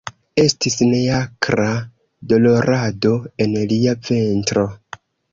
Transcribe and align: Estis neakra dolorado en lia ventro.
Estis 0.43 0.75
neakra 0.91 1.67
dolorado 2.31 3.11
en 3.45 3.53
lia 3.73 3.93
ventro. 4.09 4.65